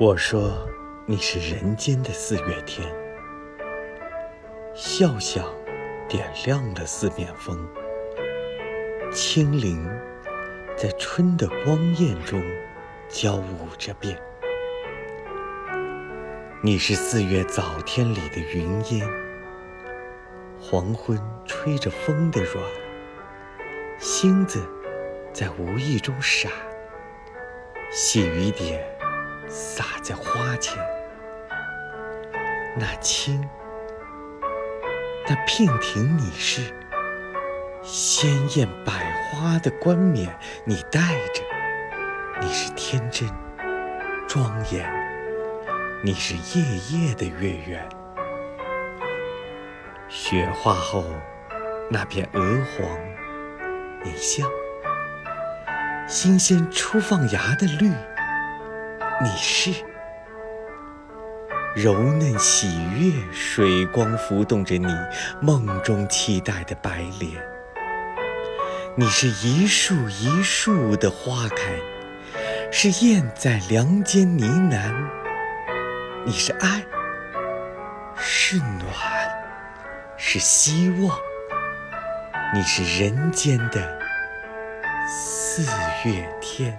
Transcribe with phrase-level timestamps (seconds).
[0.00, 0.68] 我说
[1.06, 2.92] 你是人间的四月天，
[4.74, 5.48] 笑笑
[6.08, 7.56] 点亮了四面风，
[9.12, 9.88] 清灵
[10.76, 12.42] 在春的光艳中
[13.08, 14.20] 交舞着变。
[16.60, 19.08] 你是四月早天里的云烟，
[20.60, 21.16] 黄昏
[21.46, 22.64] 吹着风的软，
[24.00, 24.60] 星子
[25.32, 26.50] 在无意中闪，
[27.92, 28.93] 细雨点。
[29.54, 30.76] 洒在花前，
[32.76, 33.48] 那青，
[35.28, 36.74] 那娉婷，你是
[37.80, 40.98] 鲜艳百花的冠冕，你戴
[41.32, 41.40] 着，
[42.40, 43.30] 你是天真
[44.26, 44.92] 庄严，
[46.02, 47.88] 你是夜夜的月圆。
[50.08, 51.04] 雪化后
[51.88, 52.42] 那片鹅
[52.76, 52.98] 黄，
[54.02, 54.50] 你像
[56.08, 57.92] 新鲜初放芽的绿。
[59.22, 59.72] 你是
[61.76, 64.92] 柔嫩喜悦，水光浮动着你
[65.40, 67.32] 梦中期待的白莲。
[68.96, 71.78] 你是一树一树的花开，
[72.72, 74.92] 是燕在梁间呢喃。
[76.24, 76.82] 你是爱，
[78.16, 78.90] 是暖，
[80.16, 81.16] 是希望。
[82.52, 83.98] 你是人间的
[85.08, 85.62] 四
[86.04, 86.76] 月天。